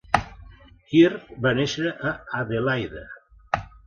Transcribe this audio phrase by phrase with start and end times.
[0.93, 3.05] Kirk va néixer a Adelaida.